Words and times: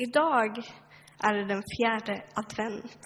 Idag 0.00 0.58
är 1.18 1.34
det 1.34 1.44
den 1.44 1.62
fjärde 1.76 2.22
advent 2.34 3.00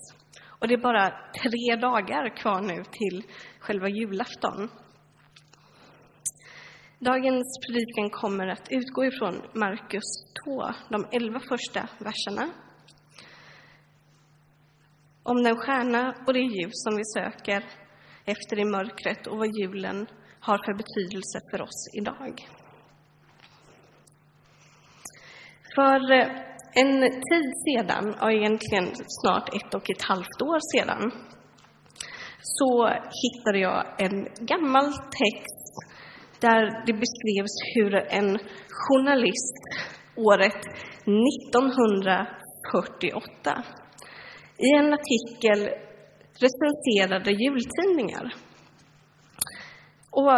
och 0.59 0.69
det 0.69 0.75
är 0.75 0.79
bara 0.83 1.11
tre 1.43 1.77
dagar 1.77 2.37
kvar 2.37 2.61
nu 2.61 2.85
till 2.85 3.25
själva 3.59 3.89
julafton. 3.89 4.71
Dagens 6.99 7.59
predikan 7.67 8.11
kommer 8.11 8.47
att 8.47 8.69
utgå 8.71 9.05
ifrån 9.05 9.43
Markus 9.55 10.09
2, 10.45 10.63
de 10.91 11.07
elva 11.13 11.41
första 11.41 11.89
verserna. 11.99 12.51
Om 15.23 15.43
den 15.43 15.57
stjärna 15.57 16.15
och 16.27 16.33
det 16.33 16.41
ljus 16.41 16.73
som 16.73 16.97
vi 16.97 17.05
söker 17.05 17.65
efter 18.25 18.59
i 18.59 18.65
mörkret 18.65 19.27
och 19.27 19.39
vad 19.39 19.57
julen 19.57 20.07
har 20.41 20.59
för 20.59 20.75
betydelse 20.75 21.41
för 21.51 21.63
oss 21.63 21.91
idag. 21.95 22.49
För 25.75 26.13
eh, 26.13 26.54
en 26.75 27.01
tid 27.01 27.53
sedan, 27.67 28.15
och 28.23 28.33
egentligen 28.33 28.87
snart 29.09 29.55
ett 29.55 29.75
och 29.75 29.91
ett 29.91 30.03
halvt 30.03 30.43
år 30.43 30.59
sedan, 30.73 31.13
så 32.41 32.89
hittade 33.23 33.59
jag 33.59 33.87
en 33.99 34.29
gammal 34.47 34.93
text 34.93 35.75
där 36.41 36.87
det 36.87 36.93
beskrevs 36.93 37.63
hur 37.75 37.95
en 37.95 38.39
journalist 38.69 39.65
året 40.17 40.67
1948 41.01 43.65
i 44.59 44.71
en 44.79 44.93
artikel 44.93 45.69
recenserade 46.39 47.31
jultidningar. 47.31 48.35
Och 50.11 50.33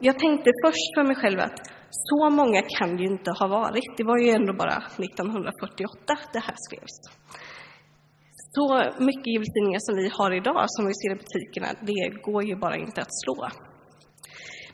jag 0.00 0.18
tänkte 0.18 0.50
först 0.64 0.94
för 0.96 1.04
mig 1.04 1.16
själv 1.16 1.40
att 1.40 1.75
så 2.10 2.30
många 2.30 2.62
kan 2.78 2.98
ju 2.98 3.06
inte 3.06 3.30
ha 3.38 3.46
varit. 3.46 3.96
Det 3.96 4.04
var 4.04 4.18
ju 4.18 4.28
ändå 4.30 4.52
bara 4.62 4.76
1948 4.76 6.14
det 6.32 6.42
här 6.46 6.56
skrevs. 6.66 6.96
Så 8.54 8.66
mycket 9.08 9.32
jultidningar 9.34 9.80
som 9.86 9.94
vi 9.96 10.08
har 10.18 10.30
idag, 10.40 10.64
som 10.66 10.86
vi 10.86 10.94
ser 11.00 11.10
i 11.14 11.18
butikerna, 11.22 11.68
det 11.90 12.22
går 12.26 12.42
ju 12.44 12.56
bara 12.56 12.76
inte 12.76 13.00
att 13.00 13.14
slå. 13.22 13.48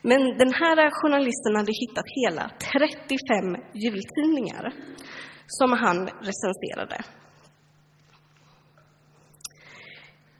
Men 0.01 0.21
den 0.37 0.53
här 0.61 0.77
journalisten 1.01 1.55
hade 1.55 1.73
hittat 1.81 2.07
hela 2.19 2.43
35 2.73 3.55
jultidningar 3.83 4.63
som 5.47 5.71
han 5.83 5.97
recenserade. 6.29 6.97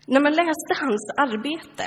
När 0.08 0.22
man 0.22 0.32
läste 0.32 0.72
hans 0.84 1.06
arbete 1.26 1.86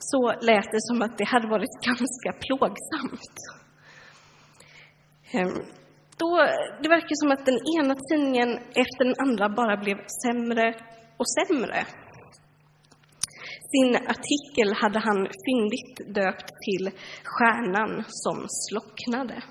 så 0.00 0.32
lät 0.40 0.72
det 0.72 0.82
som 0.88 1.02
att 1.02 1.18
det 1.18 1.24
hade 1.24 1.48
varit 1.48 1.80
ganska 1.90 2.32
plågsamt. 2.44 3.36
Då, 6.18 6.36
det 6.82 6.88
verkar 6.88 7.14
som 7.22 7.30
att 7.30 7.46
den 7.46 7.60
ena 7.78 7.94
tidningen 7.94 8.58
efter 8.58 9.04
den 9.04 9.14
andra 9.18 9.48
bara 9.48 9.76
blev 9.76 9.96
sämre 10.22 10.74
och 11.16 11.28
sämre. 11.38 11.86
Sin 13.72 13.96
artikel 13.96 14.74
hade 14.82 14.98
han 14.98 15.28
fyndigt 15.46 16.14
döpt 16.14 16.48
till 16.64 16.90
Stjärnan 17.24 18.04
som 18.06 18.46
slocknade. 18.48 19.42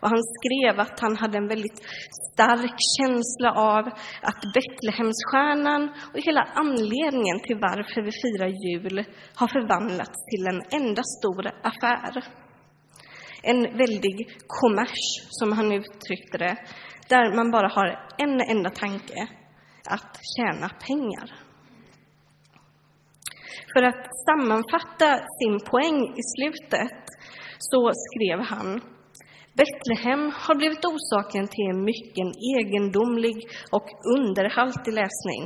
Och 0.00 0.08
han 0.08 0.22
skrev 0.36 0.80
att 0.80 1.00
han 1.00 1.16
hade 1.16 1.38
en 1.38 1.48
väldigt 1.48 1.80
stark 2.32 2.76
känsla 2.96 3.50
av 3.52 3.84
att 4.22 4.40
Betlehemsstjärnan 4.54 5.82
och 6.12 6.20
hela 6.28 6.42
anledningen 6.54 7.40
till 7.40 7.58
varför 7.60 8.00
vi 8.02 8.12
firar 8.22 8.50
jul 8.66 9.04
har 9.34 9.48
förvandlats 9.48 10.18
till 10.30 10.46
en 10.46 10.80
enda 10.80 11.02
stor 11.02 11.46
affär. 11.46 12.24
En 13.42 13.62
väldig 13.62 14.16
kommers, 14.46 15.00
som 15.28 15.52
han 15.52 15.72
uttryckte 15.72 16.38
det, 16.38 16.56
där 17.08 17.36
man 17.36 17.50
bara 17.50 17.68
har 17.68 17.88
en 18.18 18.40
enda 18.40 18.70
tanke, 18.70 19.28
att 19.90 20.20
tjäna 20.36 20.68
pengar. 20.68 21.48
För 23.72 23.82
att 23.82 24.06
sammanfatta 24.26 25.18
sin 25.38 25.60
poäng 25.70 25.98
i 26.20 26.22
slutet 26.34 27.04
så 27.58 27.92
skrev 27.94 28.40
han 28.40 28.80
Betlehem 29.58 30.32
har 30.34 30.54
blivit 30.54 30.84
orsaken 30.84 31.48
till 31.48 31.66
en 31.72 31.84
mycket 31.84 32.26
egendomlig 32.56 33.36
och 33.72 33.88
underhaltig 34.16 34.92
läsning. 34.92 35.42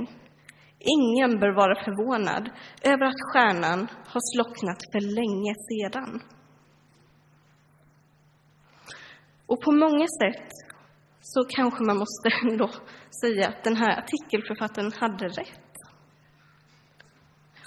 Ingen 0.78 1.40
bör 1.40 1.54
vara 1.62 1.84
förvånad 1.84 2.50
över 2.82 3.04
att 3.06 3.22
stjärnan 3.28 3.80
har 4.12 4.22
slocknat 4.32 4.80
för 4.92 5.00
länge 5.20 5.54
sedan. 5.68 6.20
Och 9.46 9.60
på 9.60 9.72
många 9.72 10.06
sätt 10.22 10.50
så 11.20 11.44
kanske 11.44 11.84
man 11.84 11.98
måste 11.98 12.28
ändå 12.42 12.70
säga 13.22 13.48
att 13.48 13.64
den 13.64 13.76
här 13.76 13.98
artikelförfattaren 13.98 14.92
hade 14.92 15.28
rätt. 15.28 15.72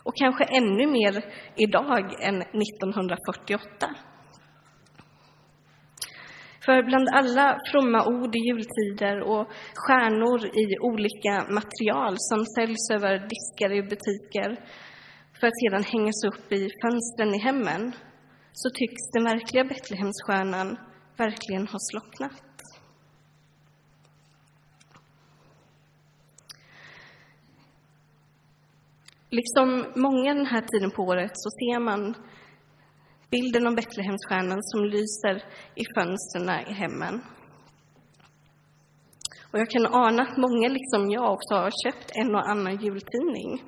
Och 0.03 0.16
kanske 0.16 0.44
ännu 0.44 0.88
mer 0.88 1.13
idag 1.56 2.23
än 2.23 2.41
1948. 2.41 3.95
För 6.65 6.83
bland 6.83 7.07
alla 7.11 7.59
fromma 7.71 8.05
ord 8.05 8.35
i 8.35 8.39
jultider 8.39 9.21
och 9.21 9.47
stjärnor 9.75 10.39
i 10.45 10.65
olika 10.79 11.35
material 11.57 12.15
som 12.17 12.45
säljs 12.45 12.89
över 12.95 13.13
diskar 13.33 13.71
i 13.77 13.81
butiker 13.81 14.49
för 15.39 15.47
att 15.47 15.59
sedan 15.61 15.83
hängas 15.83 16.23
upp 16.29 16.51
i 16.51 16.69
fönstren 16.81 17.35
i 17.35 17.37
hemmen 17.37 17.95
så 18.53 18.69
tycks 18.69 19.11
den 19.13 19.23
verkliga 19.23 19.63
Betlehemsstjärnan 19.63 20.77
verkligen 21.17 21.67
ha 21.67 21.79
slocknat. 21.79 22.41
Liksom 29.29 29.85
många 29.95 30.33
den 30.33 30.45
här 30.45 30.61
tiden 30.61 30.91
på 30.91 31.03
året 31.03 31.31
så 31.33 31.49
ser 31.49 31.79
man 31.79 32.15
bilden 33.31 33.68
om 33.68 33.75
Betlehemsstjärnan 33.75 34.63
som 34.63 34.86
lyser 34.86 35.36
i 35.75 35.84
fönstren 35.96 36.50
i 36.69 36.74
hemmen. 36.74 37.22
Och 39.52 39.59
jag 39.59 39.69
kan 39.69 39.86
ana 39.86 40.24
att 40.24 40.38
många, 40.38 40.68
liksom 40.69 41.12
jag, 41.12 41.34
också 41.34 41.53
har 41.56 41.72
köpt 41.84 42.12
en 42.16 42.36
och 42.36 42.50
annan 42.50 42.78
jultidning. 42.78 43.63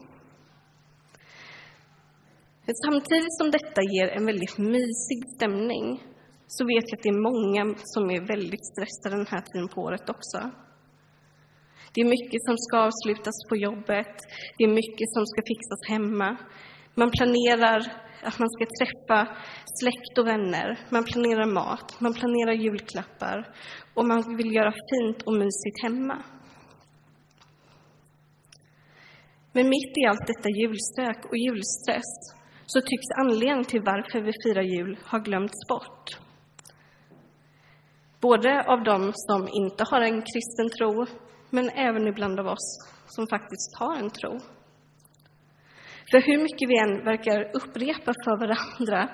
Samtidigt 2.85 3.37
som 3.37 3.51
detta 3.51 3.81
ger 3.93 4.07
en 4.07 4.25
väldigt 4.25 4.57
mysig 4.57 5.19
stämning 5.35 6.03
så 6.47 6.65
vet 6.65 6.85
jag 6.87 6.97
att 6.97 7.03
det 7.03 7.09
är 7.09 7.27
många 7.31 7.75
som 7.93 8.03
är 8.11 8.21
väldigt 8.33 8.65
stressade 8.71 9.15
den 9.15 9.31
här 9.33 9.41
tiden 9.41 9.67
på 9.67 9.81
året 9.81 10.09
också. 10.09 10.39
Det 11.93 12.01
är 12.01 12.09
mycket 12.17 12.41
som 12.47 12.57
ska 12.57 12.75
avslutas 12.87 13.37
på 13.49 13.55
jobbet, 13.55 14.15
det 14.57 14.63
är 14.63 14.73
mycket 14.81 15.09
som 15.15 15.23
ska 15.31 15.41
fixas 15.51 15.81
hemma. 15.93 16.29
Man 16.99 17.11
planerar 17.11 17.79
att 18.23 18.39
man 18.39 18.49
ska 18.49 18.65
träffa 18.79 19.37
släkt 19.79 20.17
och 20.17 20.27
vänner, 20.27 20.79
man 20.89 21.03
planerar 21.03 21.45
mat, 21.45 21.99
man 21.99 22.13
planerar 22.13 22.51
julklappar 22.51 23.55
och 23.93 24.05
man 24.07 24.37
vill 24.37 24.55
göra 24.55 24.71
fint 24.71 25.21
och 25.21 25.33
mysigt 25.33 25.83
hemma. 25.83 26.23
Men 29.51 29.69
mitt 29.69 29.97
i 29.97 30.05
allt 30.09 30.27
detta 30.27 30.49
julstök 30.49 31.25
och 31.25 31.37
julstress 31.37 32.11
så 32.65 32.81
tycks 32.81 33.09
anledningen 33.21 33.65
till 33.65 33.81
varför 33.81 34.21
vi 34.21 34.31
firar 34.43 34.63
jul 34.63 34.97
ha 35.11 35.17
glömts 35.17 35.67
bort. 35.69 36.19
Både 38.21 38.63
av 38.63 38.83
dem 38.83 39.11
som 39.13 39.47
inte 39.51 39.83
har 39.83 40.01
en 40.01 40.21
kristen 40.21 40.69
tro, 40.77 41.05
men 41.49 41.69
även 41.69 42.07
ibland 42.07 42.39
av 42.39 42.47
oss 42.47 42.67
som 43.07 43.27
faktiskt 43.27 43.77
har 43.79 43.95
en 43.95 44.09
tro. 44.09 44.56
För 46.11 46.19
hur 46.27 46.37
mycket 46.37 46.69
vi 46.69 46.77
än 46.85 47.05
verkar 47.05 47.39
upprepa 47.59 48.11
för 48.23 48.35
varandra 48.43 49.09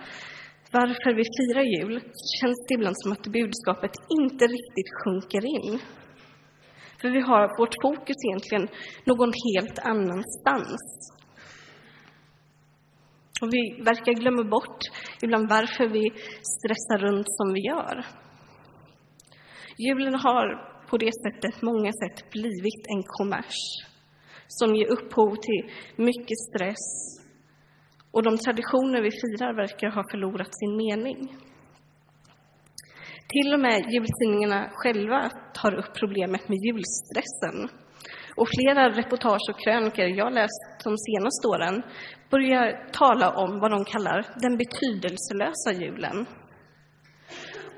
varför 0.72 1.12
vi 1.20 1.24
firar 1.38 1.66
jul, 1.78 1.96
känns 2.40 2.60
det 2.68 2.74
ibland 2.74 2.96
som 2.98 3.12
att 3.12 3.28
budskapet 3.40 3.92
inte 4.20 4.44
riktigt 4.48 4.92
sjunker 5.00 5.44
in. 5.56 5.80
För 7.02 7.10
vi 7.10 7.22
har 7.22 7.58
vårt 7.60 7.76
fokus 7.82 8.20
egentligen 8.28 8.68
någon 9.06 9.34
helt 9.46 9.80
annanstans. 9.80 10.82
Och 13.42 13.50
vi 13.54 13.82
verkar 13.84 14.14
glömma 14.14 14.44
bort 14.44 14.80
ibland 15.22 15.50
varför 15.50 15.88
vi 15.88 16.04
stressar 16.56 16.98
runt 16.98 17.28
som 17.30 17.54
vi 17.54 17.62
gör. 17.72 18.06
Julen 19.78 20.16
har 20.16 20.46
på 20.90 20.98
det 20.98 21.12
sättet, 21.24 21.62
många 21.62 21.92
sätt, 21.92 22.32
blivit 22.32 22.84
en 22.94 23.04
kommers 23.04 23.58
som 24.48 24.76
ger 24.76 24.88
upphov 24.88 25.36
till 25.36 25.72
mycket 25.96 26.38
stress. 26.50 26.86
Och 28.12 28.24
de 28.24 28.38
traditioner 28.38 29.02
vi 29.02 29.12
firar 29.12 29.54
verkar 29.54 29.90
ha 29.90 30.04
förlorat 30.12 30.60
sin 30.60 30.78
mening. 30.78 31.20
Till 33.28 33.54
och 33.54 33.60
med 33.60 33.80
jultidningarna 33.94 34.70
själva 34.74 35.30
tar 35.54 35.74
upp 35.74 35.94
problemet 36.00 36.50
med 36.50 36.58
julstressen. 36.66 37.70
Och 38.36 38.48
flera 38.56 38.90
reportage 38.90 39.50
och 39.52 39.60
krönikor 39.64 40.06
jag 40.06 40.34
läst 40.34 40.64
de 40.84 40.98
senaste 40.98 41.48
åren 41.48 41.84
börjar 42.30 42.92
tala 42.92 43.28
om 43.44 43.60
vad 43.60 43.72
de 43.72 43.86
kallar 43.86 44.20
den 44.42 44.58
betydelselösa 44.58 45.72
julen. 45.82 46.26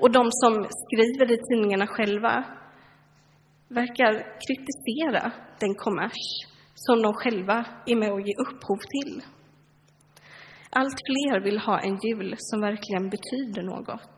Och 0.00 0.12
de 0.12 0.24
som 0.30 0.52
skriver 0.82 1.32
i 1.32 1.38
tidningarna 1.48 1.86
själva 1.86 2.44
verkar 3.68 4.12
kritisera 4.46 5.32
den 5.60 5.74
kommers 5.74 6.55
som 6.84 7.02
de 7.02 7.12
själva 7.14 7.64
är 7.86 7.96
med 7.96 8.12
och 8.12 8.20
ger 8.20 8.40
upphov 8.40 8.80
till. 8.94 9.22
Allt 10.70 10.98
fler 11.08 11.40
vill 11.40 11.58
ha 11.58 11.80
en 11.80 11.98
jul 12.06 12.34
som 12.38 12.60
verkligen 12.60 13.10
betyder 13.10 13.62
något. 13.62 14.16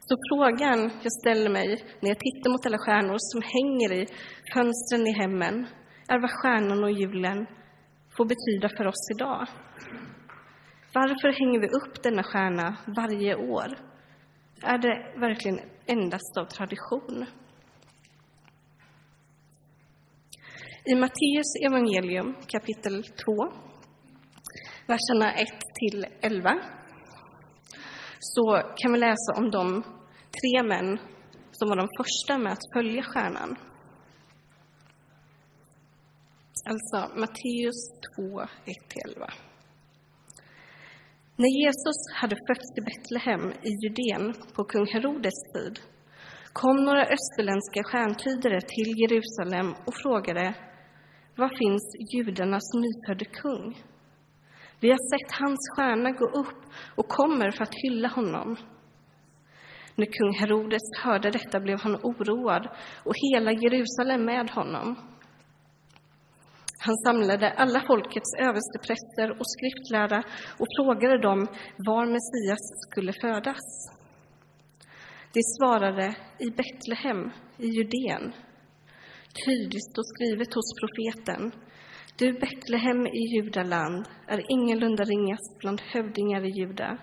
Så 0.00 0.16
frågan 0.30 0.90
jag 1.02 1.12
ställer 1.12 1.50
mig 1.50 1.68
när 2.00 2.08
jag 2.08 2.18
tittar 2.18 2.50
mot 2.50 2.66
alla 2.66 2.78
stjärnor 2.78 3.16
som 3.18 3.42
hänger 3.42 3.92
i 3.92 4.06
fönstren 4.54 5.06
i 5.06 5.12
hemmen 5.12 5.66
är 6.08 6.20
vad 6.20 6.30
stjärnan 6.30 6.84
och 6.84 6.90
julen 6.90 7.46
får 8.16 8.24
betyda 8.24 8.68
för 8.76 8.86
oss 8.86 9.10
idag. 9.14 9.46
Varför 10.94 11.28
hänger 11.40 11.60
vi 11.60 11.68
upp 11.68 12.02
denna 12.02 12.22
stjärna 12.22 12.76
varje 12.86 13.34
år? 13.36 13.68
Är 14.62 14.78
det 14.78 15.20
verkligen 15.20 15.60
endast 15.86 16.38
av 16.38 16.44
tradition? 16.44 17.26
I 20.84 20.94
Matteus 20.94 21.54
evangelium 21.66 22.34
kapitel 22.46 23.02
2, 23.02 23.52
verserna 24.86 25.32
1 25.32 25.48
till 25.74 26.06
11, 26.20 26.60
så 28.18 28.62
kan 28.76 28.92
vi 28.92 28.98
läsa 28.98 29.32
om 29.36 29.50
de 29.50 29.82
tre 30.40 30.62
män 30.62 30.98
som 31.52 31.68
var 31.68 31.76
de 31.76 31.88
första 31.98 32.38
med 32.38 32.52
att 32.52 32.72
följa 32.74 33.02
stjärnan. 33.02 33.56
Alltså 36.70 37.18
Matteus 37.20 37.80
2, 38.16 38.22
1-11. 38.40 38.46
När 41.36 41.64
Jesus 41.64 41.98
hade 42.14 42.36
fötts 42.36 42.78
i 42.78 42.80
Betlehem 42.80 43.52
i 43.62 43.70
Judeen 43.82 44.34
på 44.54 44.64
kung 44.64 44.86
Herodes 44.86 45.52
tid 45.54 45.80
kom 46.52 46.76
några 46.84 47.06
österländska 47.06 47.82
stjärntydare 47.84 48.60
till 48.60 48.90
Jerusalem 49.02 49.74
och 49.86 49.94
frågade 49.94 50.54
var 51.36 51.48
finns 51.58 52.14
judarnas 52.14 52.74
nyfödde 52.74 53.24
kung? 53.24 53.82
Vi 54.80 54.90
har 54.90 54.98
sett 55.10 55.40
hans 55.40 55.70
stjärna 55.76 56.10
gå 56.10 56.24
upp 56.24 56.62
och 56.96 57.08
kommer 57.08 57.50
för 57.50 57.62
att 57.62 57.74
hylla 57.74 58.08
honom. 58.08 58.56
När 59.94 60.06
kung 60.06 60.32
Herodes 60.40 60.82
hörde 61.02 61.30
detta 61.30 61.60
blev 61.60 61.80
han 61.80 61.96
oroad 61.96 62.68
och 63.04 63.14
hela 63.16 63.52
Jerusalem 63.52 64.24
med 64.24 64.50
honom. 64.50 64.96
Han 66.78 66.96
samlade 66.96 67.50
alla 67.50 67.80
folkets 67.80 68.34
överstepräster 68.38 69.30
och 69.30 69.46
skriftlärda 69.54 70.22
och 70.58 70.66
frågade 70.78 71.18
dem 71.22 71.46
var 71.76 72.06
Messias 72.06 72.64
skulle 72.90 73.12
födas. 73.12 73.64
De 75.32 75.40
svarade 75.42 76.14
i 76.38 76.50
Betlehem 76.50 77.30
i 77.58 77.66
Judeen. 77.66 78.32
Tydligt 79.40 79.90
står 79.92 80.02
skrivet 80.12 80.54
hos 80.54 80.68
profeten. 80.80 81.52
Du 82.18 82.32
Betlehem 82.32 83.06
i 83.06 83.22
Judaland 83.34 84.06
är 84.26 84.50
ingalunda 84.52 85.04
ringast 85.04 85.58
bland 85.58 85.80
hövdingar 85.80 86.44
i 86.44 86.50
Juda. 86.58 86.98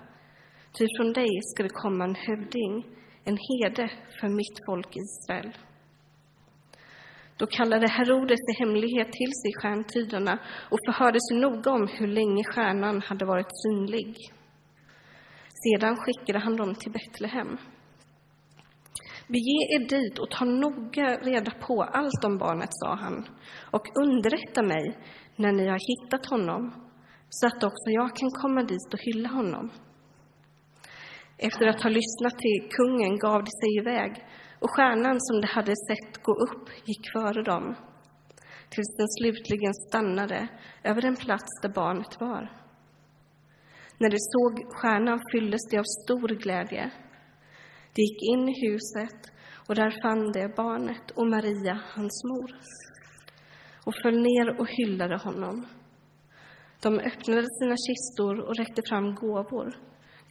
Ty 0.77 0.85
från 0.97 1.13
dig 1.13 1.29
ska 1.41 1.63
det 1.63 1.69
komma 1.83 2.03
en 2.03 2.15
hövding, 2.15 2.85
en 3.23 3.37
herde 3.47 3.91
för 4.19 4.27
mitt 4.27 4.57
folk 4.65 4.95
Israel. 4.95 5.57
Då 7.37 7.45
kallade 7.45 7.87
Herodes 7.87 8.39
i 8.51 8.59
hemlighet 8.59 9.11
till 9.11 9.33
sig 9.41 9.51
stjärntydarna 9.61 10.39
och 10.71 10.79
förhörde 10.85 11.19
sig 11.21 11.37
noga 11.39 11.71
om 11.71 11.87
hur 11.87 12.07
länge 12.07 12.43
stjärnan 12.43 13.01
hade 13.01 13.25
varit 13.25 13.51
synlig. 13.63 14.15
Sedan 15.63 15.95
skickade 15.97 16.39
han 16.39 16.55
dem 16.55 16.75
till 16.75 16.91
Betlehem. 16.91 17.57
Bege 19.29 19.59
er 19.75 19.83
dit 19.87 20.19
och 20.19 20.29
ta 20.29 20.45
noga 20.45 21.07
reda 21.21 21.51
på 21.51 21.83
allt 21.83 22.23
om 22.25 22.37
barnet, 22.37 22.69
sa 22.71 22.95
han, 22.95 23.27
och 23.71 23.85
underrätta 24.03 24.61
mig 24.63 24.97
när 25.35 25.51
ni 25.51 25.67
har 25.67 25.79
hittat 25.89 26.25
honom, 26.25 26.73
så 27.29 27.47
att 27.47 27.63
också 27.63 27.89
jag 27.89 28.15
kan 28.15 28.31
komma 28.31 28.63
dit 28.63 28.93
och 28.93 28.99
hylla 28.99 29.29
honom. 29.29 29.71
Efter 31.37 31.67
att 31.67 31.83
ha 31.83 31.89
lyssnat 31.89 32.37
till 32.39 32.69
kungen 32.77 33.17
gav 33.17 33.43
de 33.43 33.51
sig 33.61 33.71
iväg 33.81 34.11
och 34.59 34.71
stjärnan 34.71 35.17
som 35.19 35.41
de 35.41 35.47
hade 35.47 35.73
sett 35.87 36.23
gå 36.23 36.33
upp 36.33 36.69
gick 36.85 37.11
före 37.13 37.43
dem 37.43 37.75
tills 38.69 38.97
den 38.97 39.07
slutligen 39.07 39.73
stannade 39.73 40.47
över 40.83 41.01
den 41.01 41.15
plats 41.15 41.61
där 41.61 41.69
barnet 41.69 42.19
var. 42.19 42.51
När 43.97 44.09
de 44.09 44.17
såg 44.19 44.73
stjärnan 44.73 45.19
fylldes 45.31 45.69
de 45.71 45.77
av 45.77 45.83
stor 46.03 46.27
glädje. 46.27 46.91
De 47.94 48.01
gick 48.01 48.24
in 48.33 48.50
i 48.50 48.68
huset 48.68 49.31
och 49.68 49.75
där 49.75 50.01
fann 50.01 50.31
de 50.31 50.47
barnet 50.47 51.12
och 51.12 51.27
Maria, 51.27 51.81
hans 51.95 52.24
mor, 52.24 52.51
och 53.86 53.94
föll 54.03 54.21
ner 54.21 54.59
och 54.59 54.68
hyllade 54.69 55.18
honom. 55.18 55.68
De 56.81 57.00
öppnade 57.00 57.47
sina 57.59 57.75
kistor 57.88 58.39
och 58.39 58.56
räckte 58.56 58.81
fram 58.89 59.15
gåvor, 59.15 59.75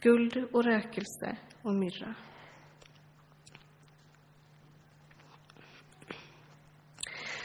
guld 0.01 0.37
och 0.53 0.63
rökelse 0.63 1.37
och 1.61 1.75
myrra. 1.75 2.15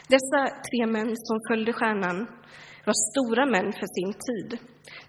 Dessa 0.09 0.41
tre 0.67 0.87
män 0.87 1.17
som 1.17 1.39
följde 1.49 1.73
stjärnan 1.73 2.27
var 2.87 2.95
stora 3.11 3.47
män 3.47 3.73
för 3.73 3.87
sin 3.97 4.13
tid. 4.27 4.59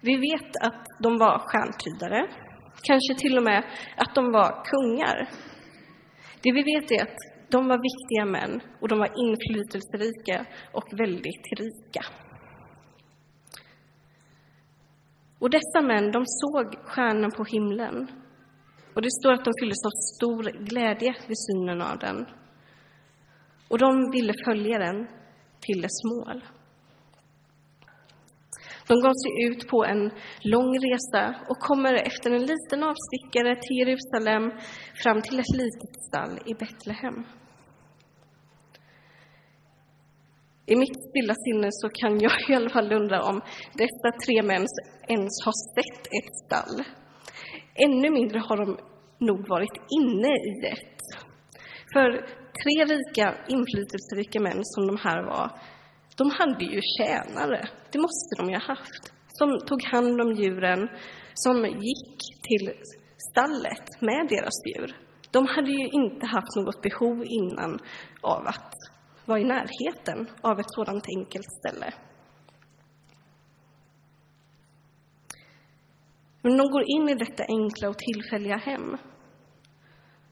Vi 0.00 0.16
vet 0.16 0.56
att 0.66 0.86
de 1.02 1.18
var 1.18 1.38
stjärntydare, 1.38 2.45
kanske 2.86 3.14
till 3.14 3.38
och 3.38 3.44
med 3.44 3.64
att 3.96 4.14
de 4.14 4.32
var 4.32 4.64
kungar. 4.64 5.28
Det 6.42 6.52
vi 6.52 6.62
vet 6.62 6.90
är 6.90 7.02
att 7.02 7.18
de 7.50 7.68
var 7.68 7.78
viktiga 7.88 8.24
män 8.24 8.60
och 8.80 8.88
de 8.88 8.98
var 8.98 9.10
inflytelserika 9.26 10.46
och 10.72 10.88
väldigt 10.92 11.46
rika. 11.58 12.04
Och 15.38 15.50
dessa 15.50 15.80
män, 15.82 16.12
de 16.12 16.24
såg 16.26 16.88
stjärnan 16.88 17.30
på 17.30 17.44
himlen. 17.44 18.06
Och 18.94 19.02
det 19.02 19.10
står 19.10 19.32
att 19.32 19.44
de 19.44 19.52
fylldes 19.60 19.84
av 19.84 19.94
stor 20.14 20.42
glädje 20.64 21.14
vid 21.28 21.38
synen 21.46 21.82
av 21.82 21.98
den 21.98 22.26
och 23.68 23.78
de 23.78 24.10
ville 24.10 24.32
följa 24.44 24.78
den 24.78 25.06
till 25.60 25.82
dess 25.82 26.04
mål. 26.04 26.44
De 28.88 28.94
gav 29.00 29.12
sig 29.22 29.32
ut 29.48 29.68
på 29.68 29.84
en 29.84 30.10
lång 30.40 30.70
resa 30.86 31.34
och 31.48 31.58
kommer 31.58 31.94
efter 31.94 32.30
en 32.30 32.46
liten 32.52 32.80
avstickare 32.90 33.56
till 33.62 33.76
Jerusalem 33.80 34.52
fram 35.02 35.22
till 35.22 35.38
ett 35.38 35.56
litet 35.62 35.94
stall 36.08 36.38
i 36.50 36.54
Betlehem. 36.54 37.18
I 40.66 40.76
mitt 40.76 40.98
stilla 41.08 41.34
sinne 41.34 41.68
så 41.70 41.88
kan 41.88 42.20
jag 42.20 42.32
i 42.48 42.54
alla 42.54 42.70
fall 42.70 42.92
undra 42.92 43.22
om 43.22 43.40
dessa 43.82 44.10
tre 44.24 44.42
män 44.42 44.66
ens 45.08 45.34
har 45.44 45.56
sett 45.74 46.06
ett 46.18 46.34
stall. 46.44 46.84
Ännu 47.86 48.10
mindre 48.10 48.38
har 48.38 48.56
de 48.56 48.78
nog 49.18 49.48
varit 49.48 49.76
inne 50.00 50.28
i 50.28 50.66
ett. 50.72 51.00
För 51.92 52.10
tre 52.62 52.94
rika, 52.94 53.34
inflytelserika 53.48 54.40
män 54.40 54.60
som 54.62 54.86
de 54.86 54.96
här 54.96 55.22
var, 55.22 55.50
de 56.16 56.30
hade 56.30 56.64
ju 56.64 56.80
tjänare. 56.98 57.68
Det 57.92 57.98
måste 57.98 58.34
de 58.36 58.48
ju 58.50 58.54
ha 58.54 58.66
haft. 58.74 59.12
Som 59.28 59.58
tog 59.66 59.82
hand 59.82 60.20
om 60.20 60.32
djuren, 60.32 60.88
som 61.34 61.64
gick 61.64 62.18
till 62.42 62.72
stallet 63.30 64.00
med 64.00 64.26
deras 64.28 64.54
djur. 64.66 64.96
De 65.30 65.46
hade 65.46 65.70
ju 65.70 65.88
inte 65.88 66.26
haft 66.26 66.56
något 66.56 66.82
behov 66.82 67.24
innan 67.24 67.78
av 68.20 68.46
att 68.46 68.72
vara 69.24 69.40
i 69.40 69.44
närheten 69.44 70.26
av 70.40 70.60
ett 70.60 70.72
sådant 70.72 71.04
enkelt 71.16 71.52
ställe. 71.52 71.94
Men 76.42 76.56
de 76.56 76.70
går 76.70 76.84
in 76.86 77.08
i 77.08 77.14
detta 77.14 77.44
enkla 77.48 77.88
och 77.88 77.98
tillfälliga 77.98 78.56
hem 78.56 78.96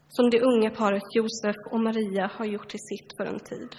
som 0.09 0.29
det 0.29 0.41
unga 0.41 0.69
paret 0.69 1.15
Josef 1.15 1.55
och 1.71 1.79
Maria 1.79 2.31
har 2.33 2.45
gjort 2.45 2.69
till 2.69 2.79
sitt 2.79 3.13
för 3.17 3.25
en 3.25 3.39
tid. 3.39 3.75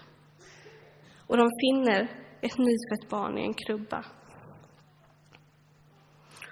Och 1.27 1.37
de 1.37 1.49
finner 1.61 2.01
ett 2.41 2.59
nyfött 2.59 3.11
barn 3.11 3.39
i 3.39 3.43
en 3.43 3.55
krubba. 3.55 4.05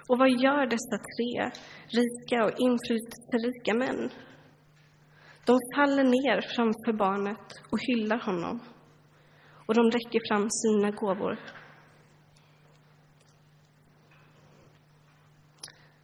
Och 0.09 0.17
vad 0.17 0.29
gör 0.29 0.65
dessa 0.65 0.97
tre 1.15 1.51
rika 1.87 2.45
och 2.45 2.59
inflytelserika 2.59 3.73
män? 3.73 4.09
De 5.45 5.59
faller 5.75 6.03
ner 6.03 6.41
framför 6.55 6.93
barnet 6.97 7.47
och 7.71 7.79
hyllar 7.81 8.19
honom. 8.19 8.59
Och 9.67 9.73
de 9.73 9.91
räcker 9.91 10.19
fram 10.29 10.49
sina 10.49 10.91
gåvor 10.91 11.39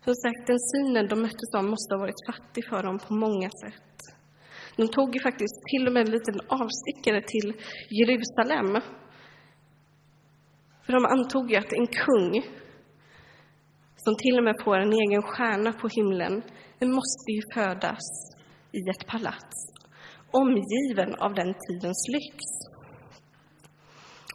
Som 0.05 0.15
sagt, 0.15 0.47
den 0.47 0.59
synen 0.59 1.07
de 1.07 1.21
möttes 1.21 1.53
av 1.57 1.63
måste 1.63 1.93
ha 1.93 1.99
varit 1.99 2.25
fattig 2.25 2.63
för 2.69 2.83
dem 2.83 2.99
på 2.99 3.13
många 3.13 3.49
sätt. 3.49 4.20
De 4.75 4.87
tog 4.87 5.15
ju 5.15 5.21
faktiskt 5.21 5.57
till 5.71 5.87
och 5.87 5.93
med 5.93 6.01
en 6.05 6.11
liten 6.11 6.39
avstickare 6.47 7.21
till 7.21 7.53
Jerusalem. 7.89 8.81
För 10.83 10.93
de 10.93 11.05
antog 11.05 11.51
ju 11.51 11.57
att 11.57 11.73
en 11.73 11.87
kung 11.87 12.43
som 13.95 14.15
till 14.15 14.37
och 14.37 14.43
med 14.43 14.55
får 14.63 14.77
en 14.77 14.93
egen 14.93 15.21
stjärna 15.21 15.73
på 15.73 15.87
himlen, 15.87 16.43
den 16.79 16.91
måste 16.91 17.31
ju 17.31 17.41
födas 17.53 18.05
i 18.71 18.81
ett 18.89 19.07
palats, 19.07 19.55
omgiven 20.31 21.15
av 21.15 21.33
den 21.33 21.53
tidens 21.53 22.07
lyx. 22.15 22.37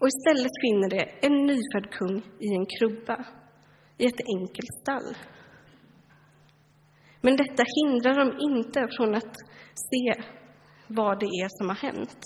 Och 0.01 0.09
istället 0.09 0.53
finner 0.65 0.89
det 0.91 1.05
en 1.27 1.47
nyfödd 1.47 1.91
kung 1.91 2.17
i 2.39 2.49
en 2.59 2.67
krubba, 2.67 3.25
i 3.99 4.07
ett 4.07 4.21
enkelt 4.37 4.73
stall. 4.83 5.17
Men 7.27 7.37
detta 7.37 7.65
hindrar 7.77 8.15
dem 8.15 8.33
inte 8.41 8.89
från 8.97 9.15
att 9.15 9.37
se 9.75 10.23
vad 10.87 11.21
det 11.21 11.27
är 11.27 11.49
som 11.49 11.69
har 11.69 11.77
hänt. 11.77 12.19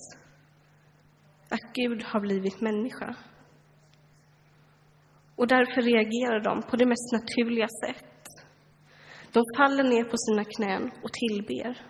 Att 1.49 1.73
Gud 1.75 2.03
har 2.03 2.21
blivit 2.21 2.61
människa. 2.61 3.17
Och 5.37 5.47
därför 5.47 5.83
reagerar 5.83 6.41
de 6.41 6.63
på 6.63 6.77
det 6.77 6.87
mest 6.87 7.13
naturliga 7.13 7.69
sätt. 7.85 8.25
De 9.33 9.43
faller 9.57 9.85
ner 9.85 10.05
på 10.05 10.17
sina 10.17 10.45
knän 10.45 10.91
och 11.03 11.13
tillber. 11.13 11.87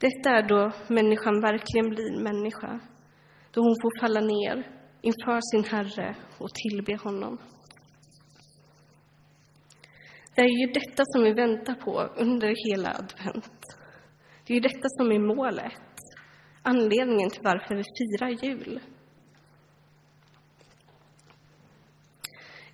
Detta 0.00 0.30
är 0.30 0.42
då 0.48 0.72
människan 0.88 1.40
verkligen 1.40 1.88
blir 1.90 2.22
människa, 2.22 2.80
då 3.52 3.60
hon 3.60 3.76
får 3.82 4.00
falla 4.00 4.20
ner 4.20 4.56
inför 5.02 5.40
sin 5.50 5.64
Herre 5.64 6.16
och 6.38 6.54
tillbe 6.54 6.96
honom. 6.96 7.38
Det 10.34 10.40
är 10.42 10.66
ju 10.66 10.72
detta 10.72 11.02
som 11.06 11.22
vi 11.22 11.32
väntar 11.32 11.74
på 11.74 12.00
under 12.00 12.54
hela 12.68 12.90
advent. 12.90 13.76
Det 14.46 14.52
är 14.52 14.54
ju 14.54 14.60
detta 14.60 14.88
som 14.88 15.12
är 15.12 15.18
målet, 15.18 15.92
anledningen 16.62 17.30
till 17.30 17.42
varför 17.44 17.74
vi 17.74 17.82
firar 17.98 18.28
jul. 18.28 18.80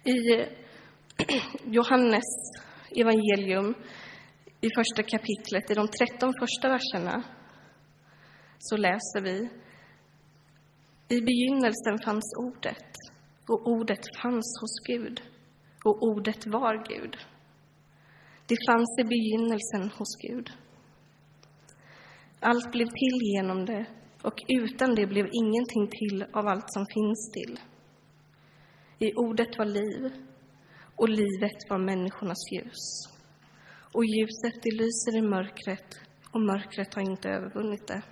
I 0.05 0.47
Johannes 1.65 2.25
evangelium, 2.97 3.75
i 4.61 4.69
första 4.77 5.03
kapitlet, 5.03 5.71
i 5.71 5.75
de 5.75 5.89
tretton 5.89 6.33
första 6.41 6.69
verserna, 6.69 7.23
så 8.59 8.77
läser 8.77 9.21
vi 9.23 9.49
I 11.09 11.21
begynnelsen 11.21 11.99
fanns 12.05 12.35
Ordet, 12.39 12.93
och 13.49 13.67
Ordet 13.67 14.05
fanns 14.23 14.61
hos 14.61 14.81
Gud, 14.87 15.23
och 15.85 16.03
Ordet 16.03 16.47
var 16.47 16.89
Gud. 16.89 17.17
Det 18.49 18.57
fanns 18.69 18.99
i 19.01 19.05
begynnelsen 19.05 19.99
hos 19.99 20.17
Gud. 20.17 20.51
Allt 22.41 22.71
blev 22.73 22.87
till 22.87 23.19
genom 23.35 23.65
det, 23.67 23.87
och 24.23 24.39
utan 24.49 24.95
det 24.95 25.07
blev 25.07 25.27
ingenting 25.33 25.89
till 25.99 26.23
av 26.33 26.47
allt 26.47 26.73
som 26.73 26.87
finns 26.95 27.31
till. 27.33 27.61
I 28.99 29.15
Ordet 29.15 29.59
var 29.59 29.65
liv, 29.65 30.13
och 30.97 31.09
livet 31.09 31.59
var 31.71 31.79
människornas 31.79 32.53
ljus. 32.53 32.85
Och 33.95 34.05
ljuset, 34.05 34.63
det 34.63 34.75
lyser 34.83 35.17
i 35.17 35.23
mörkret, 35.23 35.91
och 36.33 36.41
mörkret 36.41 36.95
har 36.95 37.03
inte 37.03 37.29
övervunnit 37.29 37.87
det. 37.87 38.03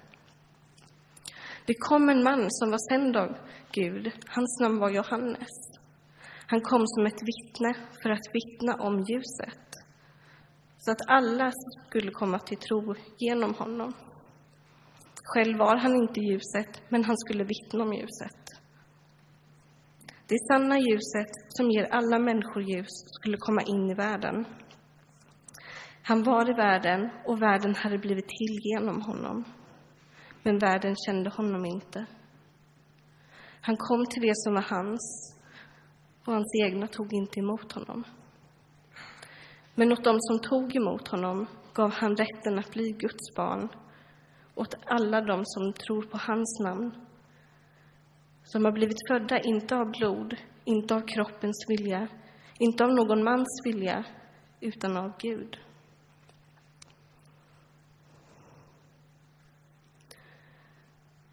Det 1.66 1.75
kom 1.78 2.09
en 2.09 2.23
man 2.23 2.47
som 2.49 2.71
var 2.71 2.93
sänd 2.93 3.16
av 3.16 3.37
Gud. 3.73 4.12
Hans 4.26 4.61
namn 4.61 4.78
var 4.78 4.90
Johannes. 4.90 5.55
Han 6.47 6.61
kom 6.61 6.83
som 6.87 7.07
ett 7.07 7.23
vittne 7.31 7.75
för 8.02 8.11
att 8.11 8.26
vittna 8.33 8.75
om 8.75 9.05
ljuset 9.11 9.65
så 10.87 10.93
att 10.93 11.09
alla 11.09 11.52
skulle 11.87 12.11
komma 12.11 12.38
till 12.38 12.57
tro 12.59 12.95
genom 13.19 13.55
honom. 13.55 13.93
Själv 15.25 15.59
var 15.59 15.76
han 15.76 15.95
inte 15.97 16.21
ljuset, 16.21 16.83
men 16.88 17.05
han 17.05 17.16
skulle 17.16 17.45
vittna 17.45 17.85
om 17.85 17.93
ljuset. 17.93 18.43
Det 20.28 20.38
sanna 20.49 20.78
ljuset 20.78 21.33
som 21.49 21.71
ger 21.71 21.85
alla 21.85 22.19
människor 22.19 22.62
ljus 22.62 22.95
skulle 23.16 23.37
komma 23.37 23.62
in 23.62 23.90
i 23.90 23.95
världen. 23.95 24.45
Han 26.02 26.23
var 26.23 26.50
i 26.50 26.52
världen 26.52 27.11
och 27.25 27.43
världen 27.43 27.75
hade 27.75 27.99
blivit 27.99 28.28
till 28.28 28.57
genom 28.62 29.02
honom. 29.02 29.45
Men 30.43 30.59
världen 30.59 30.95
kände 31.07 31.31
honom 31.31 31.64
inte. 31.64 32.07
Han 33.61 33.76
kom 33.76 34.07
till 34.07 34.23
det 34.23 34.37
som 34.37 34.55
var 34.55 34.62
hans 34.62 35.35
och 36.26 36.33
hans 36.33 36.52
egna 36.66 36.87
tog 36.87 37.12
inte 37.12 37.40
emot 37.40 37.73
honom. 37.73 38.05
Men 39.78 39.92
åt 39.92 40.04
dem 40.04 40.16
som 40.21 40.38
tog 40.38 40.76
emot 40.76 41.09
honom 41.09 41.47
gav 41.75 41.90
han 41.90 42.16
rätten 42.16 42.59
att 42.59 42.71
bli 42.71 42.92
Guds 42.92 43.35
barn, 43.37 43.68
åt 44.54 44.75
alla 44.85 45.21
dem 45.21 45.42
som 45.45 45.73
tror 45.73 46.02
på 46.02 46.18
hans 46.18 46.61
namn, 46.61 46.95
som 48.45 48.64
har 48.64 48.73
blivit 48.73 49.09
födda 49.09 49.40
inte 49.40 49.76
av 49.76 49.90
blod, 49.90 50.37
inte 50.64 50.95
av 50.95 51.00
kroppens 51.00 51.64
vilja, 51.68 52.09
inte 52.59 52.85
av 52.85 52.90
någon 52.90 53.25
mans 53.25 53.61
vilja, 53.64 54.04
utan 54.61 54.97
av 54.97 55.12
Gud. 55.18 55.59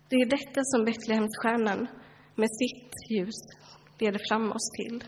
Det 0.09 0.15
är 0.15 0.29
detta 0.29 0.61
som 0.63 0.85
Betlehemsstjärnan 0.85 1.87
med 2.35 2.49
sitt 2.51 3.11
ljus 3.11 3.35
leder 3.99 4.19
fram 4.29 4.51
oss 4.51 4.71
till. 4.77 5.03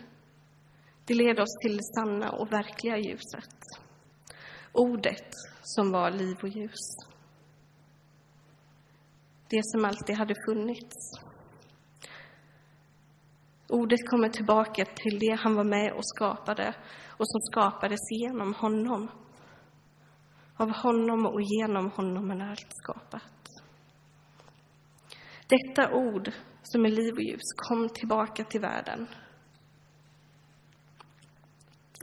Det 1.06 1.14
leder 1.14 1.42
oss 1.42 1.58
till 1.62 1.76
det 1.76 1.82
sanna 1.82 2.30
och 2.30 2.52
verkliga 2.52 2.98
ljuset. 2.98 3.56
Ordet 4.72 5.30
som 5.62 5.92
var 5.92 6.10
liv 6.10 6.36
och 6.42 6.48
ljus. 6.48 6.96
Det 9.48 9.60
som 9.62 9.84
alltid 9.84 10.16
hade 10.16 10.34
funnits. 10.48 10.96
Ordet 13.68 14.08
kommer 14.10 14.28
tillbaka 14.28 14.84
till 14.84 15.18
det 15.18 15.38
han 15.40 15.54
var 15.54 15.64
med 15.64 15.92
och 15.92 16.06
skapade 16.06 16.74
och 17.08 17.28
som 17.28 17.40
skapades 17.40 18.00
genom 18.10 18.54
honom. 18.54 19.08
Av 20.56 20.70
honom 20.70 21.26
och 21.26 21.42
genom 21.42 21.90
honom 21.90 22.30
är 22.30 22.50
allt 22.50 22.72
skapat. 22.82 23.22
Detta 25.46 25.94
ord, 25.94 26.32
som 26.62 26.84
är 26.84 26.90
liv 26.90 27.14
och 27.14 27.22
ljus, 27.22 27.52
kom 27.56 27.88
tillbaka 27.88 28.44
till 28.44 28.60
världen 28.60 29.06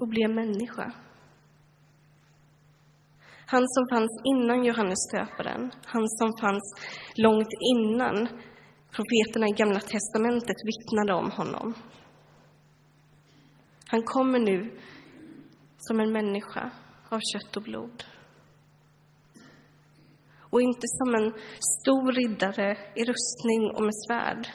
och 0.03 0.09
blev 0.09 0.29
människa. 0.29 0.93
Han 3.45 3.67
som 3.67 3.83
fanns 3.91 4.21
innan 4.23 4.65
Johannes 4.65 5.11
döparen, 5.13 5.71
han 5.85 6.07
som 6.09 6.29
fanns 6.41 6.75
långt 7.15 7.51
innan 7.73 8.27
profeterna 8.95 9.47
i 9.47 9.51
Gamla 9.51 9.79
testamentet 9.79 10.57
vittnade 10.69 11.13
om 11.13 11.31
honom. 11.31 11.73
Han 13.87 14.03
kommer 14.03 14.39
nu 14.39 14.79
som 15.77 15.99
en 15.99 16.11
människa 16.11 16.71
av 17.09 17.19
kött 17.33 17.57
och 17.57 17.63
blod. 17.63 18.03
Och 20.39 20.61
inte 20.61 20.87
som 20.87 21.15
en 21.15 21.33
stor 21.79 22.11
riddare 22.11 22.77
i 22.95 23.03
rustning 23.03 23.61
och 23.75 23.83
med 23.83 23.95
svärd, 24.07 24.47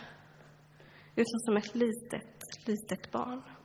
utan 1.17 1.41
som 1.41 1.57
ett 1.57 1.75
litet, 1.75 2.67
litet 2.67 3.13
barn. 3.13 3.58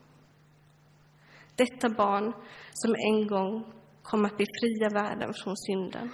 Detta 1.56 1.90
barn 1.90 2.34
som 2.74 2.96
en 2.96 3.28
gång 3.28 3.74
kom 4.04 4.26
att 4.26 4.38
befria 4.38 4.90
världen 4.90 5.34
från 5.44 5.58
synden. 5.58 6.10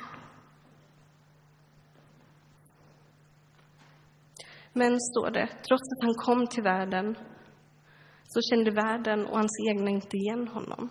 Men, 4.73 4.99
står 4.99 5.31
det, 5.31 5.47
trots 5.47 5.83
att 5.93 6.03
han 6.05 6.13
kom 6.13 6.47
till 6.47 6.63
världen 6.63 7.15
så 8.23 8.41
kände 8.41 8.71
världen 8.71 9.25
och 9.25 9.37
hans 9.37 9.59
egna 9.69 9.89
inte 9.89 10.17
igen 10.17 10.47
honom. 10.47 10.89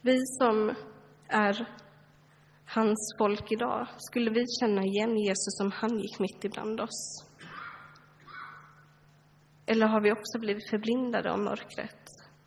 Vi 0.00 0.18
som 0.38 0.74
är 1.28 1.68
hans 2.66 3.14
folk 3.18 3.52
idag, 3.52 3.88
skulle 3.98 4.30
vi 4.30 4.44
känna 4.60 4.82
igen 4.82 5.16
Jesus 5.16 5.60
om 5.60 5.70
han 5.74 5.98
gick 5.98 6.18
mitt 6.18 6.44
ibland 6.44 6.80
oss? 6.80 7.24
Eller 9.66 9.86
har 9.86 10.00
vi 10.00 10.12
också 10.12 10.38
blivit 10.38 10.70
förblindade 10.70 11.32
av 11.32 11.38
mörkret 11.38 12.04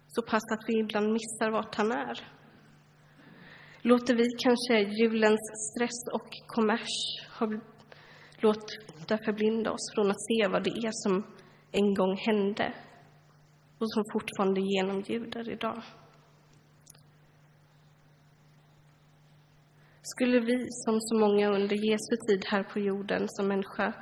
så 0.07 0.21
pass 0.21 0.43
att 0.51 0.63
vi 0.67 0.79
ibland 0.79 1.13
missar 1.13 1.51
vart 1.51 1.75
han 1.75 1.91
är? 1.91 2.19
Låter 3.81 4.15
vi 4.15 4.23
kanske 4.43 4.79
julens 5.01 5.71
stress 5.71 6.13
och 6.13 6.29
kommers 6.47 6.95
låta 8.41 9.17
förblinda 9.25 9.71
oss 9.71 9.93
från 9.95 10.11
att 10.11 10.21
se 10.21 10.47
vad 10.47 10.63
det 10.63 10.87
är 10.87 10.91
som 10.91 11.25
en 11.71 11.93
gång 11.93 12.17
hände 12.17 12.73
och 13.79 13.91
som 13.91 14.03
fortfarande 14.13 14.61
genomljuder 14.61 15.51
idag? 15.51 15.83
Skulle 20.01 20.39
vi, 20.39 20.67
som 20.69 21.01
så 21.01 21.19
många 21.19 21.49
under 21.49 21.75
Jesu 21.75 22.15
tid 22.27 22.45
här 22.45 22.63
på 22.63 22.79
jorden 22.79 23.25
som 23.27 23.47
människa, 23.47 23.93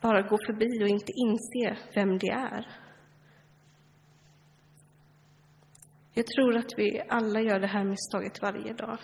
bara 0.00 0.22
gå 0.22 0.38
förbi 0.46 0.84
och 0.84 0.88
inte 0.88 1.12
inse 1.12 1.78
vem 1.94 2.18
det 2.18 2.30
är. 2.30 2.66
Jag 6.14 6.26
tror 6.26 6.56
att 6.56 6.72
vi 6.76 7.02
alla 7.08 7.40
gör 7.40 7.60
det 7.60 7.66
här 7.66 7.84
misstaget 7.84 8.42
varje 8.42 8.74
dag. 8.74 8.98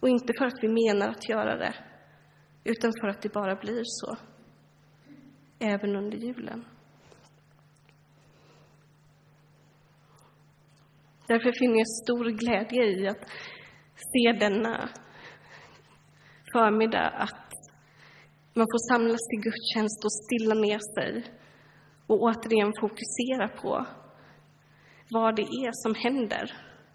Och 0.00 0.08
inte 0.08 0.32
för 0.38 0.44
att 0.44 0.62
vi 0.62 0.68
menar 0.68 1.08
att 1.08 1.28
göra 1.28 1.56
det, 1.56 1.74
utan 2.64 2.92
för 3.00 3.08
att 3.08 3.22
det 3.22 3.32
bara 3.32 3.56
blir 3.56 3.82
så. 3.84 4.16
även 5.58 5.96
under 5.96 6.18
julen. 6.18 6.64
Därför 11.26 11.52
finner 11.58 11.78
jag 11.78 11.88
stor 11.88 12.24
glädje 12.30 12.84
i 12.84 13.08
att 13.08 13.30
se 13.96 14.32
denna 14.40 14.88
förmiddag 16.52 17.08
att 17.08 17.41
man 18.54 18.66
får 18.72 18.92
samlas 18.92 19.20
till 19.28 19.40
gudstjänst 19.40 20.04
och 20.04 20.12
stilla 20.12 20.54
ner 20.54 20.80
sig 20.94 21.24
och 22.06 22.22
återigen 22.22 22.72
fokusera 22.80 23.48
på 23.48 23.86
vad 25.10 25.36
det 25.36 25.42
är 25.42 25.70
som 25.72 25.94
händer, 25.94 26.52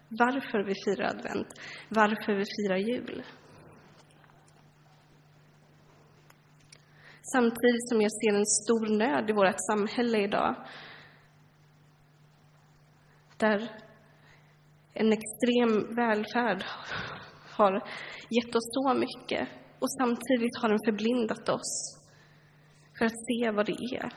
varför 0.08 0.64
vi 0.64 0.74
firar 0.84 1.08
advent, 1.08 1.48
varför 1.88 2.32
vi 2.34 2.44
firar 2.56 2.76
jul. 2.76 3.24
Samtidigt 7.32 7.88
som 7.88 8.00
jag 8.00 8.12
ser 8.12 8.34
en 8.38 8.46
stor 8.46 8.98
nöd 8.98 9.30
i 9.30 9.32
vårt 9.32 9.60
samhälle 9.70 10.18
idag, 10.18 10.54
där 13.36 13.58
en 14.94 15.12
extrem 15.12 15.94
välfärd 15.94 16.64
har 17.56 17.72
gett 18.30 18.54
oss 18.54 18.68
så 18.72 18.94
mycket 18.94 19.48
och 19.78 19.92
samtidigt 19.92 20.56
har 20.62 20.68
den 20.68 20.78
förblindat 20.84 21.48
oss 21.48 21.98
för 22.98 23.04
att 23.04 23.26
se 23.26 23.50
vad 23.50 23.66
det 23.66 23.96
är 23.96 24.12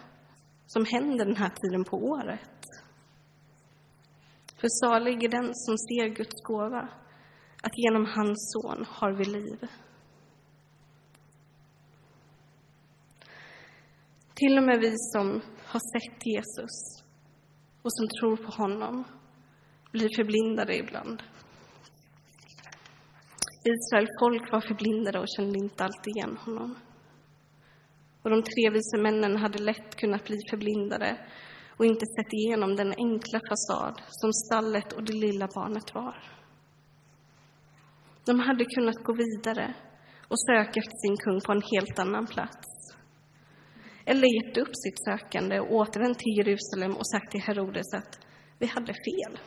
som 0.66 0.86
händer 0.86 1.26
den 1.26 1.36
här 1.36 1.50
tiden 1.50 1.84
på 1.84 1.98
året. 1.98 2.62
För 4.62 4.68
salig 4.68 5.24
är 5.24 5.30
den 5.30 5.56
som 5.56 5.78
ser 5.78 6.16
Guds 6.16 6.42
gåva, 6.44 6.90
att 7.64 7.78
genom 7.78 8.06
hans 8.06 8.54
son 8.54 8.86
har 8.90 9.12
vi 9.12 9.26
liv. 9.26 9.68
Till 14.34 14.58
och 14.58 14.64
med 14.64 14.80
vi 14.80 14.94
som 14.98 15.42
har 15.66 15.80
sett 15.94 16.26
Jesus 16.26 17.04
och 17.82 17.94
som 17.94 18.08
tror 18.08 18.38
på 18.38 18.52
honom 18.52 19.04
blir 19.92 20.10
förblindade 20.16 20.78
ibland. 20.78 21.24
Israels 23.64 24.20
folk 24.20 24.52
var 24.52 24.62
förblindade 24.62 25.20
och 25.20 25.28
kände 25.38 25.60
inte 25.60 25.84
alltid 25.84 26.16
igen 26.16 26.38
honom. 26.38 26.76
Och 28.22 28.30
de 28.30 28.44
tre 28.44 28.70
vise 28.70 28.98
männen 28.98 29.38
hade 29.38 29.60
lätt 29.60 29.96
kunnat 29.96 30.24
bli 30.26 30.38
förblindade 30.50 31.18
och 31.78 31.86
inte 31.86 32.06
sett 32.06 32.34
igenom 32.34 32.76
den 32.76 32.94
enkla 32.98 33.40
fasad 33.50 34.02
som 34.08 34.34
stallet 34.34 34.94
och 34.94 35.04
det 35.04 35.14
lilla 35.14 35.48
barnet 35.56 35.94
var. 35.94 36.16
De 38.26 38.40
hade 38.40 38.66
kunnat 38.66 39.04
gå 39.04 39.14
vidare 39.14 39.74
och 40.28 40.40
söka 40.40 40.80
efter 40.80 40.98
sin 40.98 41.18
kung 41.18 41.42
på 41.42 41.52
en 41.52 41.62
helt 41.72 42.00
annan 42.00 42.28
plats. 42.28 42.68
Eller 44.06 44.28
gett 44.28 44.58
upp 44.58 44.76
sitt 44.76 45.04
sökande 45.06 45.60
och 45.60 45.72
återvänt 45.72 46.20
till 46.20 46.38
Jerusalem 46.38 46.96
och 46.96 47.08
sagt 47.08 47.32
till 47.32 47.42
Herodes 47.42 47.94
att 47.94 48.20
vi 48.60 48.66
hade 48.66 48.94
fel. 48.94 49.40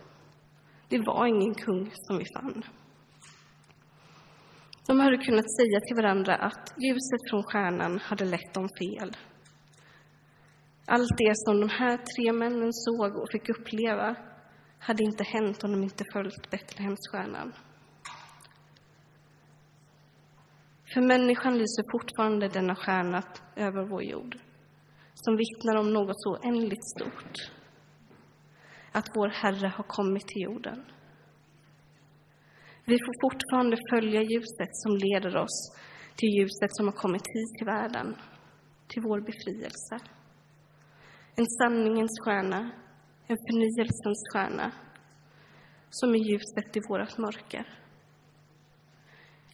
Det 0.89 0.99
var 0.99 1.27
ingen 1.27 1.55
kung 1.55 1.91
som 1.95 2.19
vi 2.19 2.25
fann. 2.35 2.65
De 4.87 5.01
hade 5.01 5.19
kunnat 5.19 5.57
säga 5.57 5.81
till 5.81 5.97
varandra 5.97 6.35
att 6.35 6.75
ljuset 6.79 7.31
från 7.31 7.43
stjärnan 7.43 7.99
hade 7.99 8.25
lett 8.25 8.55
dem 8.55 8.69
fel. 8.81 9.17
Allt 10.87 11.19
det 11.19 11.33
som 11.35 11.61
de 11.61 11.69
här 11.69 11.97
tre 11.97 12.33
männen 12.33 12.73
såg 12.73 13.17
och 13.17 13.31
fick 13.33 13.49
uppleva 13.49 14.17
hade 14.79 15.05
inte 15.05 15.25
hänt 15.25 15.65
om 15.65 15.73
de 15.73 15.83
inte 15.83 16.05
följt 16.13 16.51
Betlehemsstjärnan. 16.51 17.53
För 20.95 21.01
människan 21.01 21.59
lyser 21.59 21.91
fortfarande 21.93 22.49
denna 22.49 22.75
stjärna 22.75 23.23
över 23.57 23.85
vår 23.85 24.03
jord 24.03 24.39
som 25.15 25.37
vittnar 25.37 25.77
om 25.77 25.93
något 25.93 26.23
så 26.23 26.37
oändligt 26.37 26.91
stort 26.97 27.51
att 28.93 29.09
vår 29.15 29.29
Herre 29.29 29.67
har 29.77 29.85
kommit 29.85 30.27
till 30.27 30.43
jorden. 30.43 30.85
Vi 32.87 32.99
får 33.05 33.15
fortfarande 33.25 33.77
följa 33.91 34.23
ljuset 34.23 34.73
som 34.73 34.97
leder 34.97 35.37
oss 35.37 35.77
till 36.17 36.29
ljuset 36.29 36.71
som 36.77 36.87
har 36.87 36.93
kommit 36.93 37.27
hit 37.35 37.51
till 37.59 37.67
världen, 37.67 38.17
till 38.89 39.03
vår 39.03 39.21
befrielse. 39.21 39.97
En 41.37 41.47
sanningens 41.47 42.21
stjärna, 42.25 42.61
en 43.27 43.37
förnyelsens 43.47 44.23
stjärna 44.33 44.73
som 45.91 46.15
är 46.15 46.19
ljuset 46.19 46.77
i 46.77 46.81
vårt 46.89 47.19
mörker. 47.19 47.67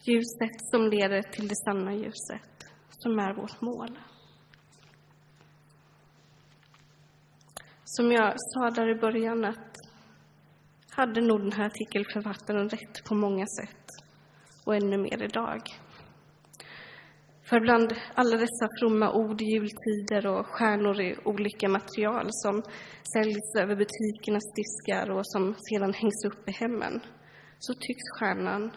Ljuset 0.02 0.56
som 0.70 0.82
leder 0.90 1.22
till 1.22 1.48
det 1.48 1.56
sanna 1.56 1.94
ljuset, 1.94 2.56
som 2.90 3.18
är 3.18 3.34
vårt 3.34 3.60
mål. 3.60 3.98
Som 7.84 8.12
jag 8.12 8.34
sa 8.36 8.70
där 8.70 8.96
i 8.96 9.00
början, 9.00 9.44
att 9.44 9.69
hade 11.00 11.20
nog 11.20 11.40
den 11.40 11.52
här 11.52 11.66
artikelförfattaren 11.66 12.68
rätt 12.68 13.04
på 13.04 13.14
många 13.14 13.46
sätt 13.46 13.86
och 14.64 14.74
ännu 14.74 14.98
mer 14.98 15.22
idag. 15.22 15.62
För 17.42 17.60
bland 17.60 17.92
alla 18.14 18.36
dessa 18.36 18.68
fromma 18.78 19.12
ord 19.12 19.42
i 19.42 19.44
jultider 19.44 20.26
och 20.26 20.46
stjärnor 20.46 21.00
i 21.00 21.16
olika 21.24 21.68
material 21.68 22.26
som 22.30 22.62
säljs 23.12 23.54
över 23.58 23.76
butikernas 23.76 24.52
diskar 24.54 25.10
och 25.10 25.26
som 25.26 25.54
sedan 25.54 25.92
hängs 25.92 26.24
upp 26.24 26.48
i 26.48 26.52
hemmen 26.52 27.00
så 27.58 27.74
tycks 27.74 28.04
stjärnan 28.18 28.70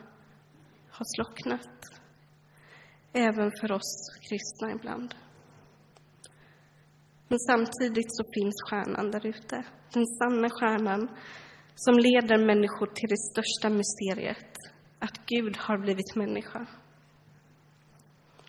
ha 0.98 1.06
slocknat. 1.16 1.78
Även 3.14 3.52
för 3.62 3.72
oss 3.72 4.18
kristna 4.30 4.72
ibland. 4.72 5.16
Men 7.28 7.40
samtidigt 7.40 8.16
så 8.16 8.24
finns 8.34 8.56
stjärnan 8.70 9.12
där 9.12 9.28
ute. 9.28 9.64
Den 9.94 10.06
sanna 10.06 10.50
stjärnan 10.50 11.10
som 11.76 11.94
leder 12.00 12.38
människor 12.46 12.88
till 12.88 13.10
det 13.10 13.18
största 13.18 13.70
mysteriet, 13.70 14.58
att 15.00 15.26
Gud 15.26 15.58
har 15.58 15.78
blivit 15.78 16.16
människa. 16.16 16.68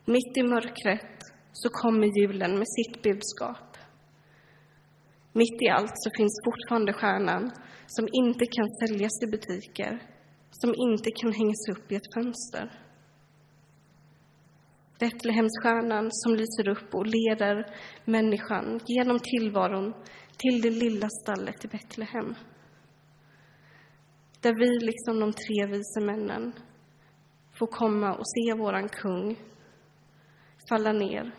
Mitt 0.05 0.37
i 0.37 0.43
mörkret 0.43 1.19
så 1.53 1.69
kommer 1.69 2.21
julen 2.21 2.59
med 2.59 2.69
sitt 2.69 3.03
budskap. 3.03 3.77
Mitt 5.33 5.63
i 5.63 5.69
allt 5.69 5.93
så 5.95 6.11
finns 6.17 6.41
fortfarande 6.45 6.93
stjärnan 6.93 7.51
som 7.87 8.09
inte 8.13 8.45
kan 8.47 8.69
säljas 8.81 9.23
i 9.23 9.27
butiker, 9.27 10.03
som 10.51 10.75
inte 10.75 11.11
kan 11.11 11.33
hängas 11.33 11.69
upp 11.73 11.93
i 11.93 11.95
ett 11.95 12.15
fönster. 12.15 12.81
Betlehemsstjärnan 14.99 16.09
som 16.11 16.35
lyser 16.35 16.69
upp 16.69 16.95
och 16.95 17.07
leder 17.07 17.67
människan 18.05 18.81
genom 18.87 19.19
tillvaron 19.19 19.95
till 20.37 20.61
det 20.63 20.71
lilla 20.71 21.09
stallet 21.09 21.65
i 21.65 21.69
Betlehem. 21.69 22.35
Där 24.45 24.55
vi, 24.55 24.79
liksom 24.79 25.21
de 25.21 25.33
tre 25.33 25.67
vise 25.67 26.01
männen, 26.01 26.53
får 27.59 27.67
komma 27.67 28.15
och 28.15 28.25
se 28.27 28.55
våran 28.55 28.89
kung 28.89 29.41
falla 30.69 30.93
ner 30.93 31.35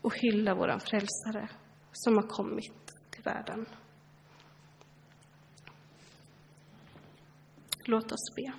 och 0.00 0.14
hylla 0.18 0.54
våran 0.54 0.80
frälsare 0.80 1.48
som 1.92 2.16
har 2.16 2.28
kommit 2.28 2.92
till 3.10 3.22
världen. 3.22 3.66
Låt 7.84 8.12
oss 8.12 8.34
be. 8.36 8.52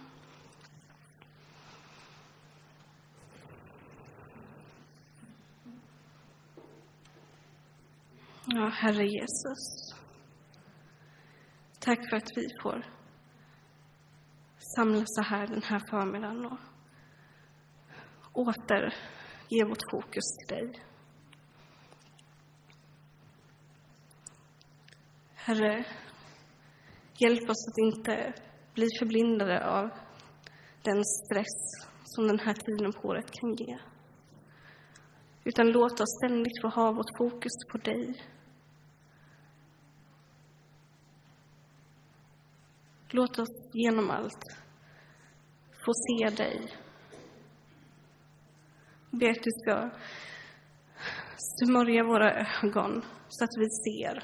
Ja, 8.46 8.70
Herre 8.70 9.06
Jesus. 9.06 9.96
Tack 11.80 12.10
för 12.10 12.18
att 12.18 12.38
vi 12.38 12.48
får 12.62 12.99
samlas 14.75 15.08
så 15.08 15.21
här 15.21 15.47
den 15.47 15.63
här 15.63 15.79
förmiddagen 15.89 16.45
och 16.45 16.60
åter 18.34 18.93
ge 19.49 19.63
vårt 19.63 19.91
fokus 19.91 20.23
till 20.38 20.58
dig. 20.58 20.84
Herre, 25.36 25.86
hjälp 27.17 27.49
oss 27.49 27.67
att 27.67 27.77
inte 27.77 28.34
bli 28.73 28.88
förblindade 28.99 29.65
av 29.65 29.89
den 30.82 31.03
stress 31.05 31.88
som 32.03 32.27
den 32.27 32.39
här 32.39 32.53
tiden 32.53 32.91
på 32.93 33.08
året 33.08 33.32
kan 33.32 33.53
ge. 33.53 33.77
Utan 35.43 35.71
låt 35.71 35.99
oss 35.99 36.17
ständigt 36.17 36.62
få 36.62 36.67
ha 36.67 36.91
vårt 36.91 37.17
fokus 37.17 37.51
på 37.71 37.77
dig. 37.77 38.25
Låt 43.12 43.39
oss 43.39 43.69
genom 43.74 44.10
allt 44.10 44.43
få 45.86 45.91
se 45.93 46.36
dig. 46.36 46.74
Be 49.12 49.30
att 49.32 49.43
du 49.43 49.52
ska 49.52 49.89
smörja 51.38 52.04
våra 52.04 52.32
ögon 52.63 53.06
så 53.30 53.43
att 53.43 53.58
vi 53.58 53.69
ser. 53.69 54.24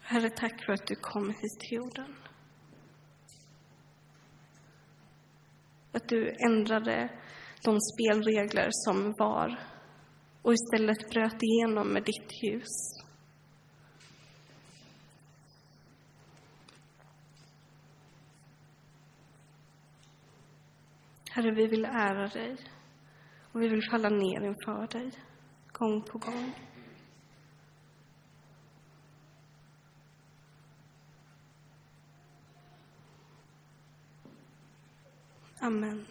Herre, 0.00 0.30
tack 0.30 0.64
för 0.64 0.72
att 0.72 0.86
du 0.86 0.94
kom 0.94 1.28
hit 1.28 1.60
till 1.60 1.76
jorden. 1.76 2.14
Att 5.92 6.08
du 6.08 6.36
ändrade 6.48 7.20
de 7.64 7.80
spelregler 7.80 8.68
som 8.70 9.14
var 9.18 9.73
och 10.44 10.52
istället 10.52 11.10
bröt 11.10 11.42
igenom 11.42 11.88
med 11.88 12.04
ditt 12.04 12.42
ljus. 12.42 13.04
Herre, 21.30 21.54
vi 21.54 21.66
vill 21.66 21.84
ära 21.84 22.28
dig 22.28 22.56
och 23.52 23.62
vi 23.62 23.68
vill 23.68 23.90
falla 23.90 24.08
ner 24.08 24.40
inför 24.40 24.98
dig 24.98 25.10
gång 25.72 26.02
på 26.02 26.18
gång. 26.18 26.54
Amen. 35.60 36.06